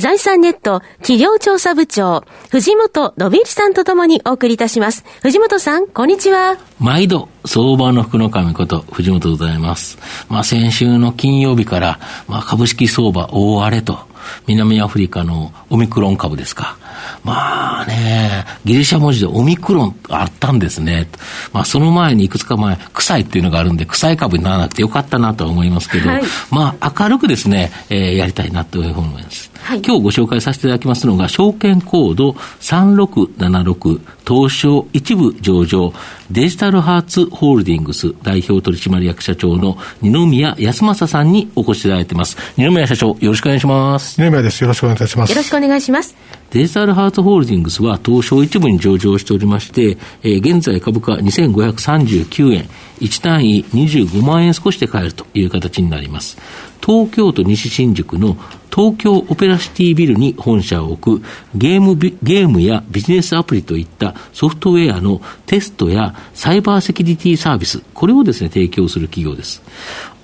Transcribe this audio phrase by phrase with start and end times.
[0.00, 5.04] 財産ネット企業調査部長、藤本伸一さんとともにお送りいたします。
[5.20, 6.56] 藤本さん、こんにちは。
[6.78, 9.98] 毎度、相場の福の神こと、藤本でございます。
[10.30, 13.98] まあ、先週の金曜日から、まあ、株式相場大荒れと、
[14.46, 16.78] 南アフリカのオミクロン株ですか。
[17.24, 21.08] まあね、ギリシャ文字でオミクロンあったんですね。
[21.52, 29.50] まあその前にいくつか前、臭いっていうのがあるんで、臭い株にならなくてよかったなと思いますけど、はい、まあ明るくですね、えー、やりたいなというふうに思います。
[29.62, 35.92] はい、今日ご紹介させていただきますのが、証券コード3676東証一部上場
[36.30, 42.36] デジタルハーツホールディングス代表取締役社長の二宮康正さんにお越しいただいています。
[42.56, 44.20] 二宮社長、よろしくお願いします。
[44.20, 44.62] 二宮です。
[44.62, 45.30] よろしくお願いいたします。
[45.30, 46.16] よろしくお願いします。
[46.50, 56.38] デジタルハーツホールディングスは東証一部に上場しておりまして、えー、現在株価2539円、1単位25万円少しで買えるという形になります。
[56.84, 58.36] 東京都西新宿の
[58.74, 69.62] 東京オペラシティビルに本社を置くゲームゲームやビジネスアプリといったソフトウェアのテストやサイバーセキュリティサービス、これをですね、提供する企業です。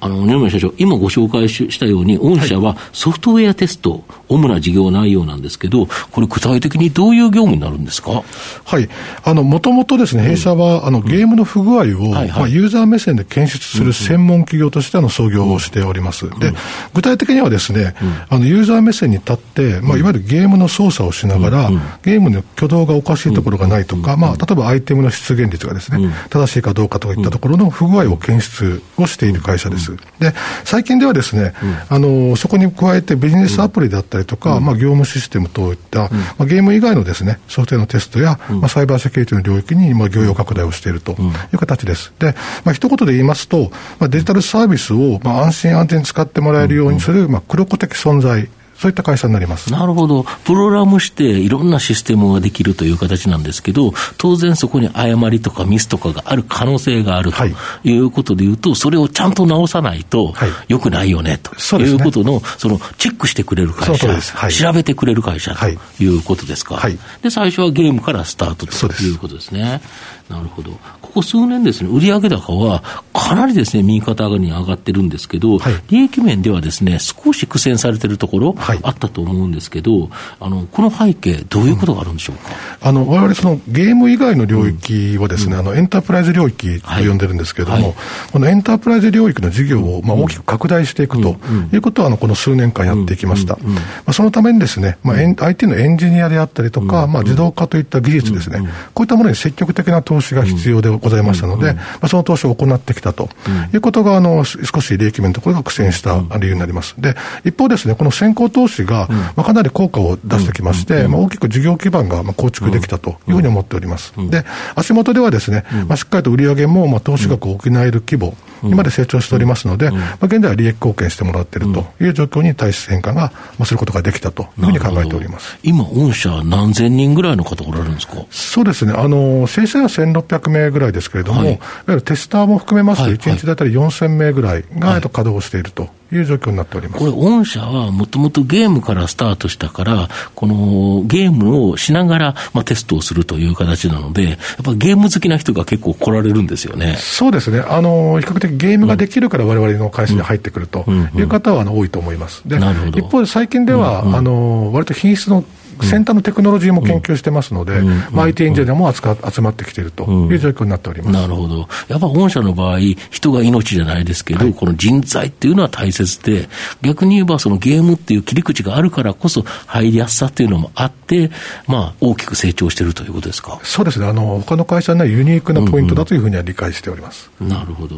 [0.00, 8.22] あの、二宮社長、今ご紹介したように、御社はソフトウェアテスト、主な事業内容なんですけど、これ具体的にどういう業務になるんですか？
[8.64, 8.88] はい。
[9.24, 16.28] あの、もともとですね、弊社は、あの、ゲームの不具合を、まあ、ユーザー目線で検出する専門企業としての創業をしております。
[16.40, 16.52] で、
[16.94, 17.94] 具体的にはですね、
[18.28, 21.70] あの、ユーザー目線に立って、まあ、いわゆるゲームの操作をしながら、
[22.02, 29.85] ゲームの挙動がおかしいところがないとか、まあ、例えばアイテムの出現率がですね、正しいかどうかといったところの不具合を検出をしている会社です。
[29.92, 31.54] で、最近ではですね、
[31.88, 36.10] あの、そこに加えてビジネスアプリであったりとか、まあ、業務システムといった、ま
[36.40, 41.14] あ、ゲーム以外のですね、ソフトウェアのテストや、まあ、サイバーセキュリティの領域に、まあ、業用拡大をしているとい
[41.52, 42.12] う形です。
[42.18, 48.48] で、まあ、一言で言いますと、まあ、デジタルサービスを、まあ、安心安全に使ってもらえるようにする、まあ、黒子的存在
[48.78, 49.70] そういった会社になります。
[49.72, 57.44] なるほど、プログラムしていろんなシステムができるという形なんですけど、当然そこに誤りとかミスとかがある可能性があると
[57.82, 58.06] い。
[58.06, 60.34] うことでいうと、それをちゃんと直さないと
[60.68, 65.66] よくないよねということの、そのチェックしてくれる会社、はい、調べてくれる会社と
[66.02, 69.80] いうことですか、はい、で最初はゲームからスタートということですね。
[70.28, 70.72] なるほど。
[71.00, 72.82] ここ数年ですね、売上高は
[73.14, 80.10] かなりですね、右肩上がりに上がってるんですけど、はい、利益面ではですね、少し苦戦されてるところ、あったと思うんですけど、
[80.40, 82.50] あの、この背景、どういうことがあるんでしょうか？
[82.82, 87.84] うん、あの、我々そのゲーム以外の領域をですね、うん、あの、エンタープライズ領域と呼んでるんですけれども、はい。
[87.84, 87.94] はい、
[88.32, 91.36] このエンタープライズ領域の事業を、まあ、大きく拡大していくと
[91.72, 93.56] いうことは、この数年間やってきました。
[93.56, 98.60] まあ、そのためにですね、まあ、IT のエンジニアであったりとか、まあ、自動化といった技術ですね、
[98.94, 103.28] こういったものに積極的な投資が必要でございましたので、まあ、その投資を行ってきたと
[103.72, 106.94] いうことが、あの、少し利益面のところが苦戦した理由になります。
[106.98, 109.06] で、一方ですね、この先行投資が、
[109.36, 114.14] まあ、かなり効果を出してきまして、まあ、大きく事業基盤が構築できたというふうに思っております。
[114.30, 125.58] で、足元ではですね、まあ、しっかりと売上も、まあ、投資額を補える規模、にまで成長しておりますので、まあ、現在は利益貢献してもらっているという状況に対して変化が、まあ、することができたというふうに考えております。
[125.62, 128.14] 今、御社、何千人ぐらいの方おられるんですか？
[128.30, 136.98] そうですね、あの正社員は1600名ぐらいですけれども、はい、いわゆるテスターも含めますと、1日だったり4000名ぐらいが、はい、稼働しているという状況になっております。
[136.98, 146.96] これ、御社はもともとゲームからスタートしたから、このゲームをしながら、まあ、テストをするという形なので、やっぱゲーム好きな人が結構来られるんですよね。
[146.98, 150.84] そうですね、あの比較的ゲームができるから、われわれの会社に入ってくると
[151.16, 152.42] いう方はあの多いと思います。
[152.46, 152.56] で
[152.94, 155.44] 一方で最近では、あの割と品質の
[155.82, 157.80] 先端のテクノロジーも研究してますので、
[158.10, 162.78] まあ、IT エンジニアも集まってきているという状況になっております、なるほど、やっぱ御社の場合、
[163.10, 166.48] 人が命じゃないですけど、はい、この人材っていうのは大切で、
[166.82, 171.30] 逆に言えば、そのゲームっていう切り口があるからこそ、入りやすさっていうのもあって、
[171.66, 173.58] まあ、大きく成長しているということですか？
[173.62, 177.96] そうですね、あの他の会社にはユニークなポイントだというふうには理解しております、うんうん、なるほど。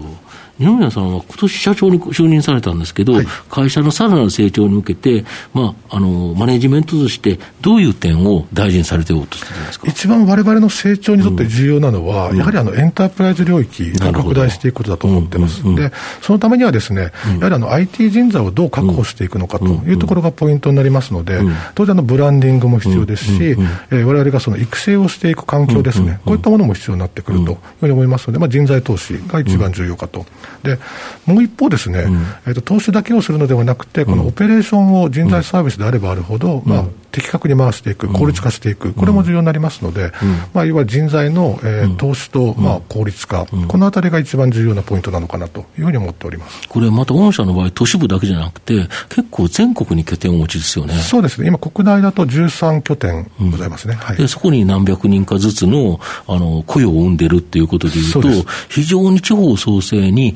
[0.58, 5.24] 二宮さんは今年社長に就任されたんですけど、はい、会社のさらなる成長に向けて、
[5.54, 9.86] まあ、あの、マネジメントとして、どういう点を大事にされておうとしてるんですか？
[9.88, 15.62] 一番われわれの成長にとって重要なのは、うん、やはりあの、エンタープライズ領域を拡大していくことだと思ってます。
[15.74, 15.92] で、
[16.22, 21.40] そのためにはですね、やはりあの、IT 人材をどう確保していくのかというところがポイントになりますので、
[21.74, 30.26] 当然あの、ブランディングも必要ですし、われわれがその育成をしていく環境ですね、こういったものも必要になってくるというふうに思いますので、まあ、人材投資が一番重要かと。
[30.62, 30.78] で、
[31.26, 32.06] もう一方ですね、
[32.46, 40.12] えっと、投資だけをするのではなくて、このオペレーションを人材サービスであればあるほど、まあ、的確に回していく、効率化していく、これも重要になりますので、
[40.52, 46.68] まあ、いわゆる人材の、えー、投資と、まあ、効率化、このあたりが一番重要なポイントなのかなというふうに思っております。
[46.68, 50.94] これ、また御社の場合、都市部だけじゃなくて、結構全国に拠点をお持ちですよね。
[50.94, 58.28] そうですね、今、国内だと13拠点ございますね、はい、でそこに何百人かずつのあの雇用を生んでるっていうことでいうと、
[58.68, 60.34] 非常に地方創生に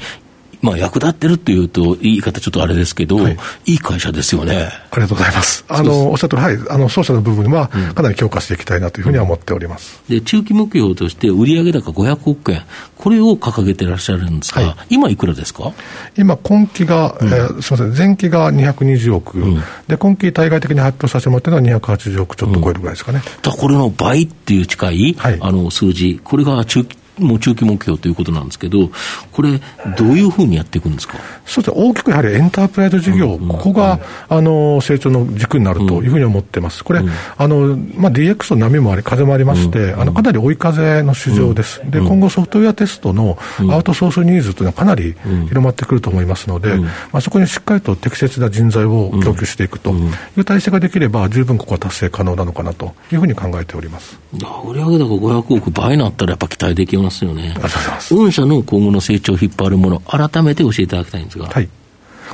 [0.63, 3.37] まあ、役立ってるっていうと、言い方ちょっとあれですけど、はい、
[3.67, 4.71] いい会社ですよね。
[4.93, 5.65] ありがとうございます。
[5.69, 10.01] あの、おっしゃるとはい、あの、商社の部分は、かなり強化していきたいなというふうには思っております。
[10.09, 12.63] で、中期目標として、売上高500億円、
[12.97, 15.73] これを掲げてらっしゃるんですが、はい、今いくらですか？
[16.17, 23.21] 今、今期が、うん、えー、すみません、前期が220億、うん、で、今期対外的に発表させてもらってるのは280億ちょっと超えるぐらいですかね。
[23.25, 28.91] うん、だこれの倍っていう近い、はい、あの、数字、これが中期もう中期目標ということなんですけど、
[29.33, 29.61] これ、
[29.97, 31.19] どういうふうにやっていくんですか？
[31.47, 36.85] そうですね、大きくやはりエンタープライズ事業、うんうん、ここが、あの成長の軸になるというふうに思ってます。
[36.85, 41.81] これ、うん、あのまあ、DX の波もあり、風もありまして、あのかなり追い風の市場です。
[41.91, 43.39] で、今後ソフトウェアテストの
[43.71, 45.15] アウトソースニーズというのはかなり
[45.49, 49.93] 広まってくると思いますので、まあ、そこにしっかりと適切な人材を供給していくと
[50.37, 54.19] いう体制ができれば、十分ここは達成可能なのかなというふうに考えております。
[54.33, 57.25] 売上高500億倍になったらやっぱ期待できます。
[57.25, 57.55] よね。
[58.11, 61.47] 御社の今後の成長を引っ張るもの、改めて教えていただきたいんですが。
[61.47, 61.69] はい。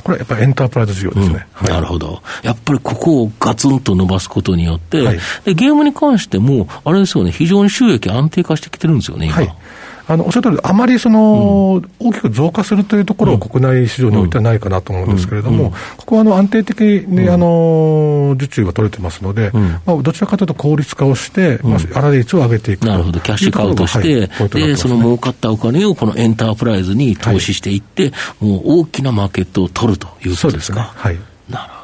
[0.03, 1.67] これはやっぱりエンタープライズ事業ですね、うん。
[1.67, 9.35] はい、なるほど、やっぱりここをガツンと伸ばすことによって、はい、でゲームに関しても、あれですよね、非常に収益安定化してきてるんですよね、今。
[9.35, 9.55] はい
[10.09, 19.51] あのおっしゃる通り、あまりその、うん、大きく増加するというところを国内市場においてはないかなと思うんですけれども、ここはあの安定的に、あの受注が取れてますので、
[19.85, 22.87] まあ、どちらかというと効率化をして、まあ、粗率を上げていく。
[22.87, 30.93] なるほど、キャッシュカウトして、はい、でその儲かったお金をこのエンタープライズに投資していって、はい、もう大きなマーケットを取るということですか？
[30.97, 31.17] すね、はい。
[31.49, 31.78] なるほど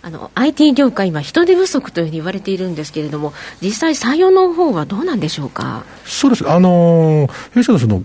[0.00, 5.84] あの IT 業界、今、人手不足というふうに言われているんですけれども、実際、採用の方はどうなんでしょうか？
[6.04, 8.02] そうです、あの弊社のその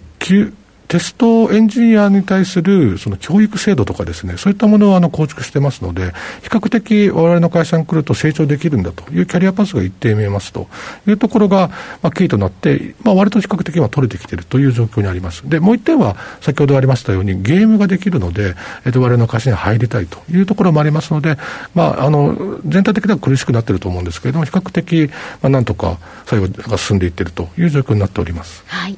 [0.93, 6.11] テストエンジニアに対するその教育制度とかですね、そういったものをあの構築してますので、
[6.43, 10.67] 比較的われわれの会社に来ると成長できるんだというキャリアパスが一定見えますと
[11.07, 11.69] いうところが、
[12.03, 15.49] まあ、キーとなって、まあ、割と比較的は取れてきているという状況にあります。
[15.49, 18.53] で、もう一点は、先ほどありましたように、ゲームができるので、
[18.85, 21.39] えっと、われわれの会社に入りたいというところもありますので、
[21.73, 25.11] まあ、あの、全体的には苦しくなっていると思うんですけれども、比較的、
[25.41, 25.97] まあ、なんとか
[26.27, 28.63] 作業が進んでいっているという状況になっております。
[28.67, 28.97] はい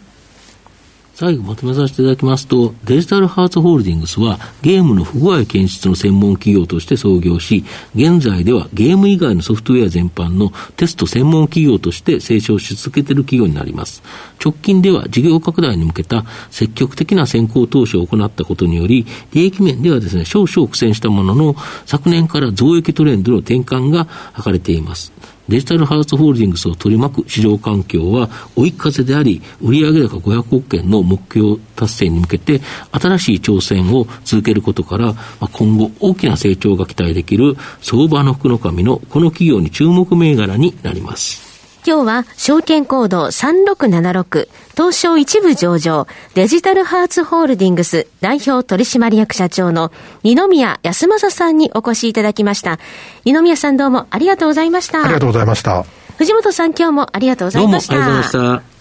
[1.16, 7.64] 最後まとめさせていただきますと、デジタルハーツホールディングスはゲームの不具合検出の専門企業として創業し、
[7.96, 14.04] 現在ではゲーム以外のソフトウェア全般のテスト専門企業として成長し続けている企業になります。
[14.44, 25.14] 直近では事業拡大に向けた積極的な先行投資を行ったことにより、利益面ではですね、少々苦戦したものの、昨年から増益トレンドの転換が図れています。
[25.48, 32.62] デジタルハウスホールディングスを取り巻く市場環境は追い風であり、売上高500億円の目標達成に向けて、
[32.92, 35.14] 新しい挑戦を続けることから、
[35.52, 41.45] 今後大きな成長が期待できる相場の福の神のこの企業に注目銘柄になります。
[41.88, 49.92] 今日は証券コード3676東証一部上場デジタルハーツホールディングス代表取締役社長の
[50.24, 52.80] 二宮康正さんにお越しいただきました。
[53.24, 55.04] 二宮さんどうもありがとうございました。
[55.04, 55.86] ありがとうございました。
[56.18, 57.94] 藤本さん今日もありがとうございました。
[57.94, 58.75] どうもありがとうございました。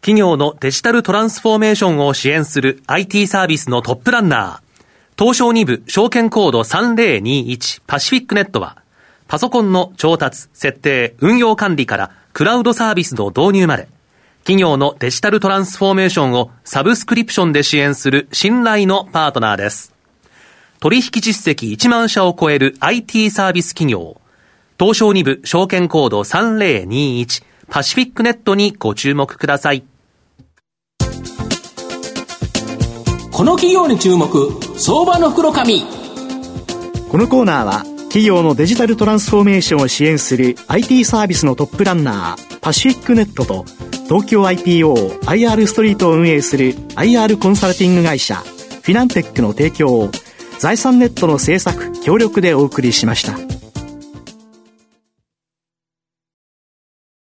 [0.00, 8.83] 企業のデジタルトランスフォーメーションを支援する IT サービスのトップランナー、東証2部証券コード3021パシフィックネットは、
[9.26, 13.88] パソコンの調達、設定、運用管理からクラウドサービスの導入まで、
[14.40, 19.94] 企業のデジタルトランスフォーメーションをサブスクリプションで支援する信頼のパートナーです。
[20.80, 24.20] 取引実績1万社を超える IT サービス企業、
[24.78, 29.84] 東証2部証券コード3021パシフィックネットにご注目ください。
[33.32, 34.28] この企業に注目、
[34.76, 35.82] 相場の袋紙。
[37.10, 43.64] このコーナーは企業のデジタルトランスフォーメーションを支援する IT サービスのトップランナーパシフィックネットと
[44.04, 50.10] 東京 IPOIR ストリートを運営する IR コンサルティング会社フィナンテックの提供を
[50.60, 53.53] 財産ネットの制作協力でお送りしました。